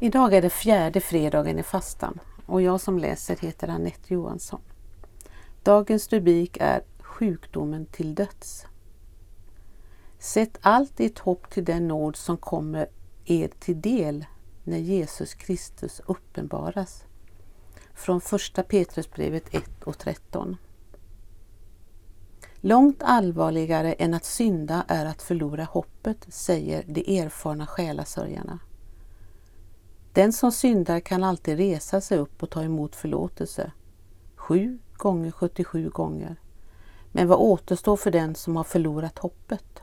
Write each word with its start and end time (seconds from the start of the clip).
Idag 0.00 0.34
är 0.34 0.42
det 0.42 0.50
fjärde 0.50 1.00
fredagen 1.00 1.58
i 1.58 1.62
fastan 1.62 2.20
och 2.46 2.62
jag 2.62 2.80
som 2.80 2.98
läser 2.98 3.36
heter 3.36 3.68
Annette 3.68 4.14
Johansson. 4.14 4.60
Dagens 5.62 6.12
rubrik 6.12 6.56
är 6.60 6.82
Sjukdomen 7.00 7.86
till 7.86 8.14
döds. 8.14 8.66
Sätt 10.18 10.58
allt 10.60 10.96
ditt 10.96 11.18
hopp 11.18 11.50
till 11.50 11.64
den 11.64 11.88
nåd 11.88 12.16
som 12.16 12.36
kommer 12.36 12.88
er 13.24 13.50
till 13.58 13.80
del 13.80 14.26
när 14.64 14.78
Jesus 14.78 15.34
Kristus 15.34 16.00
uppenbaras. 16.06 17.04
Från 17.94 18.20
första 18.20 18.62
Petrusbrevet 18.62 19.54
1 19.54 19.82
och 19.84 19.98
13. 19.98 20.56
Långt 22.60 23.02
allvarligare 23.02 23.92
än 23.92 24.14
att 24.14 24.24
synda 24.24 24.84
är 24.88 25.06
att 25.06 25.22
förlora 25.22 25.64
hoppet, 25.64 26.26
säger 26.28 26.84
de 26.86 27.20
erfarna 27.20 27.66
själasörjarna. 27.66 28.58
Den 30.18 30.32
som 30.32 30.52
syndar 30.52 31.00
kan 31.00 31.24
alltid 31.24 31.56
resa 31.56 32.00
sig 32.00 32.18
upp 32.18 32.42
och 32.42 32.50
ta 32.50 32.62
emot 32.62 32.96
förlåtelse. 32.96 33.72
Sju 34.34 34.78
gånger 34.96 35.30
77 35.30 35.88
gånger. 35.90 36.36
Men 37.12 37.28
vad 37.28 37.38
återstår 37.38 37.96
för 37.96 38.10
den 38.10 38.34
som 38.34 38.56
har 38.56 38.64
förlorat 38.64 39.18
hoppet? 39.18 39.82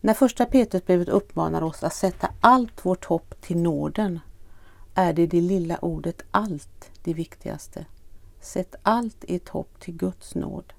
När 0.00 0.14
första 0.14 0.46
Petrusbrevet 0.46 1.08
uppmanar 1.08 1.62
oss 1.62 1.82
att 1.82 1.94
sätta 1.94 2.28
allt 2.40 2.84
vårt 2.84 3.04
hopp 3.04 3.40
till 3.40 3.56
nåden 3.56 4.20
är 4.94 5.12
det 5.12 5.26
det 5.26 5.40
lilla 5.40 5.78
ordet 5.78 6.22
allt 6.30 6.90
det 7.02 7.14
viktigaste. 7.14 7.86
Sätt 8.40 8.74
allt 8.82 9.24
ert 9.28 9.48
hopp 9.48 9.80
till 9.80 9.94
Guds 9.94 10.34
nåd. 10.34 10.72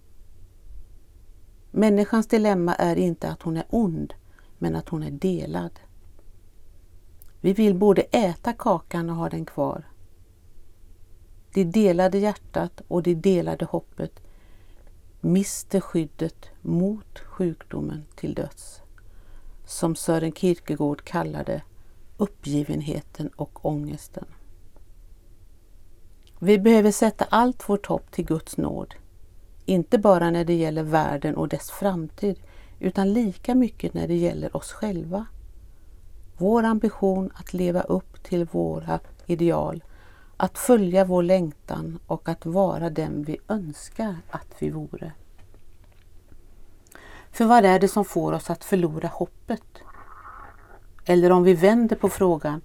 Människans 1.71 2.27
dilemma 2.27 2.75
är 2.75 2.95
inte 2.95 3.29
att 3.29 3.41
hon 3.41 3.57
är 3.57 3.65
ond, 3.69 4.13
men 4.57 4.75
att 4.75 4.89
hon 4.89 5.03
är 5.03 5.11
delad. 5.11 5.79
Vi 7.43 7.53
vill 7.53 7.75
både 7.75 8.01
äta 8.01 8.53
kakan 8.53 9.09
och 9.09 9.15
ha 9.15 9.29
den 9.29 9.45
kvar. 9.45 9.83
Det 11.53 11.63
delade 11.63 12.17
hjärtat 12.17 12.81
och 12.87 13.03
det 13.03 13.15
delade 13.15 13.65
hoppet 13.65 14.19
mister 15.21 15.79
skyddet 15.79 16.45
mot 16.61 17.19
sjukdomen 17.19 18.05
till 18.15 18.33
döds. 18.33 18.81
Som 19.65 19.95
Sören 19.95 20.31
Kierkegaard 20.31 21.03
kallade 21.03 21.61
uppgivenheten 22.17 23.27
och 23.27 23.65
ångesten. 23.65 24.25
Vi 26.39 26.59
behöver 26.59 26.91
sätta 26.91 27.25
allt 27.25 27.69
vårt 27.69 27.85
hopp 27.85 28.11
till 28.11 28.25
Guds 28.25 28.57
nåd. 28.57 28.93
Inte 29.65 29.97
bara 29.97 30.29
när 30.29 30.45
det 30.45 30.55
gäller 30.55 30.83
världen 30.83 31.35
och 31.35 31.47
dess 31.47 31.71
framtid 31.71 32.39
utan 32.79 33.13
lika 33.13 33.55
mycket 33.55 33.93
när 33.93 34.07
det 34.07 34.17
gäller 34.17 34.57
oss 34.57 34.71
själva. 34.71 35.25
Vår 36.43 36.63
ambition 36.63 37.31
att 37.35 37.53
leva 37.53 37.81
upp 37.81 38.23
till 38.23 38.45
våra 38.45 38.99
ideal, 39.25 39.83
att 40.37 40.57
följa 40.57 41.05
vår 41.05 41.23
längtan 41.23 41.99
och 42.07 42.29
att 42.29 42.45
vara 42.45 42.89
den 42.89 43.23
vi 43.23 43.37
önskar 43.47 44.15
att 44.29 44.55
vi 44.59 44.69
vore. 44.69 45.11
För 47.31 47.45
vad 47.45 47.65
är 47.65 47.79
det 47.79 47.87
som 47.87 48.05
får 48.05 48.33
oss 48.33 48.49
att 48.49 48.63
förlora 48.63 49.07
hoppet? 49.07 49.63
Eller 51.05 51.31
om 51.31 51.43
vi 51.43 51.53
vänder 51.53 51.95
på 51.95 52.09
frågan, 52.09 52.61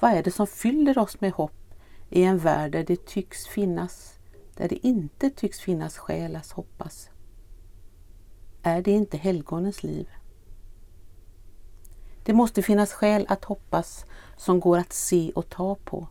vad 0.00 0.12
är 0.12 0.22
det 0.22 0.30
som 0.30 0.46
fyller 0.46 0.98
oss 0.98 1.20
med 1.20 1.32
hopp 1.32 1.74
i 2.10 2.22
en 2.22 2.38
värld 2.38 2.72
där 2.72 2.84
det 2.84 3.06
tycks 3.06 3.46
finnas, 3.46 4.18
där 4.56 4.68
det 4.68 4.86
inte 4.86 5.30
tycks 5.30 5.60
finnas 5.60 5.98
skäl 5.98 6.36
att 6.36 6.50
hoppas? 6.50 7.10
Är 8.62 8.82
det 8.82 8.90
inte 8.90 9.16
helgonens 9.16 9.82
liv? 9.82 10.08
Det 12.26 12.32
måste 12.32 12.62
finnas 12.62 12.92
skäl 12.92 13.26
att 13.28 13.44
hoppas 13.44 14.04
som 14.36 14.60
går 14.60 14.78
att 14.78 14.92
se 14.92 15.32
och 15.34 15.48
ta 15.48 15.74
på. 15.74 16.08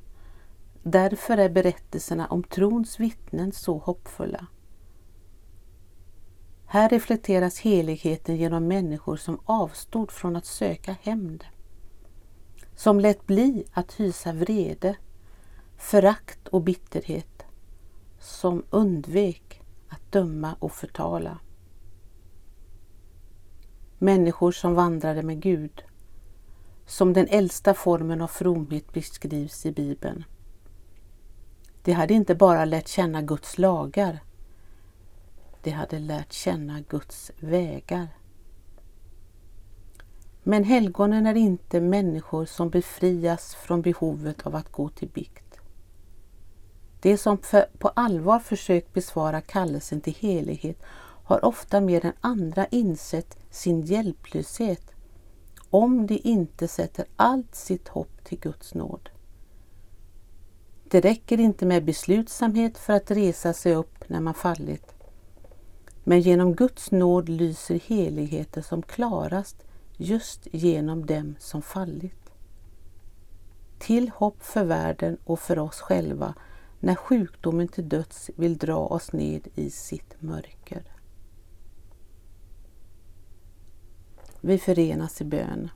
Därför 0.83 1.37
är 1.37 1.49
berättelserna 1.49 2.27
om 2.27 2.43
trons 2.43 2.99
vittnen 2.99 3.51
så 3.51 3.77
hoppfulla. 3.77 4.47
Här 6.65 6.89
reflekteras 6.89 7.59
heligheten 7.59 8.35
genom 8.35 8.67
människor 8.67 9.17
som 9.17 9.39
avstod 9.45 10.11
från 10.11 10.35
att 10.35 10.45
söka 10.45 10.95
hämnd. 11.01 11.43
Som 12.75 12.99
lät 12.99 13.27
bli 13.27 13.65
att 13.73 13.93
hysa 13.93 14.33
vrede, 14.33 14.95
förakt 15.77 16.47
och 16.47 16.61
bitterhet. 16.61 17.45
Som 18.19 18.63
undvek 18.69 19.61
att 19.89 20.11
döma 20.11 20.55
och 20.59 20.71
förtala. 20.71 21.39
Människor 23.97 24.51
som 24.51 24.73
vandrade 24.73 25.23
med 25.23 25.41
Gud 25.41 25.83
som 26.85 27.13
den 27.13 27.27
äldsta 27.27 27.73
formen 27.73 28.21
av 28.21 28.27
fromhet 28.27 28.93
beskrivs 28.93 29.65
i 29.65 29.71
Bibeln. 29.71 30.23
De 31.83 31.91
hade 31.91 32.13
inte 32.13 32.35
bara 32.35 32.65
lärt 32.65 32.87
känna 32.87 33.21
Guds 33.21 33.57
lagar, 33.57 34.19
de 35.61 35.71
hade 35.71 35.99
lärt 35.99 36.33
känna 36.33 36.81
Guds 36.89 37.31
vägar. 37.39 38.07
Men 40.43 40.63
helgonen 40.63 41.25
är 41.25 41.35
inte 41.35 41.81
människor 41.81 42.45
som 42.45 42.69
befrias 42.69 43.55
från 43.55 43.81
behovet 43.81 44.47
av 44.47 44.55
att 44.55 44.71
gå 44.71 44.89
till 44.89 45.07
bikt. 45.07 45.59
De 47.01 47.17
som 47.17 47.37
på 47.77 47.87
allvar 47.89 48.39
försökt 48.39 48.93
besvara 48.93 49.41
kallelsen 49.41 50.01
till 50.01 50.15
helighet 50.15 50.83
har 51.23 51.45
ofta 51.45 51.81
mer 51.81 52.05
än 52.05 52.13
andra 52.21 52.65
insett 52.65 53.37
sin 53.49 53.81
hjälplöshet 53.81 54.94
om 55.75 56.07
de 56.07 56.19
inte 56.23 56.67
sätter 56.67 57.05
allt 57.15 57.55
sitt 57.55 57.87
hopp 57.87 58.23
till 58.23 58.39
Guds 58.39 58.73
nåd. 58.73 59.09
Det 60.83 61.01
räcker 61.01 61.39
inte 61.39 61.65
med 61.65 61.85
beslutsamhet 61.85 62.77
för 62.77 62.93
att 62.93 63.11
resa 63.11 63.53
sig 63.53 63.75
upp 63.75 64.09
när 64.09 64.19
man 64.19 64.33
fallit. 64.33 64.95
Men 66.03 66.21
genom 66.21 66.55
Guds 66.55 66.91
nåd 66.91 67.29
lyser 67.29 67.79
heligheten 67.79 68.63
som 68.63 68.81
klarast 68.81 69.55
just 69.97 70.47
genom 70.51 71.05
dem 71.05 71.35
som 71.39 71.61
fallit. 71.61 72.31
Till 73.79 74.09
hopp 74.09 74.43
för 74.43 74.63
världen 74.63 75.17
och 75.23 75.39
för 75.39 75.59
oss 75.59 75.81
själva 75.81 76.33
när 76.79 76.95
sjukdomen 76.95 77.67
till 77.67 77.89
döds 77.89 78.29
vill 78.35 78.57
dra 78.57 78.77
oss 78.77 79.13
ned 79.13 79.47
i 79.55 79.69
sitt 79.69 80.21
mörker. 80.21 80.83
Vi 84.47 84.57
förenas 84.57 85.21
i 85.21 85.23
bön. 85.23 85.69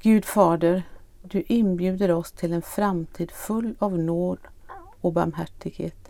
Gud 0.00 0.24
Fader, 0.24 0.82
du 1.22 1.42
inbjuder 1.46 2.10
oss 2.10 2.32
till 2.32 2.52
en 2.52 2.62
framtid 2.62 3.30
full 3.30 3.74
av 3.78 3.98
nåd 3.98 4.38
och 5.00 5.12
barmhärtighet. 5.12 6.08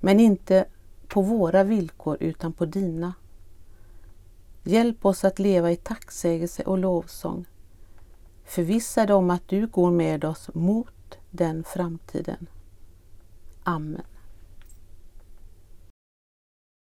Men 0.00 0.20
inte 0.20 0.66
på 1.08 1.22
våra 1.22 1.64
villkor 1.64 2.16
utan 2.20 2.52
på 2.52 2.66
dina. 2.66 3.14
Hjälp 4.62 5.04
oss 5.04 5.24
att 5.24 5.38
leva 5.38 5.70
i 5.70 5.76
tacksägelse 5.76 6.62
och 6.62 6.78
lovsång. 6.78 7.44
Förvissade 8.44 9.14
om 9.14 9.30
att 9.30 9.48
du 9.48 9.66
går 9.66 9.90
med 9.90 10.24
oss 10.24 10.50
mot 10.54 11.18
den 11.30 11.64
framtiden. 11.64 12.46
Amen. 13.62 14.02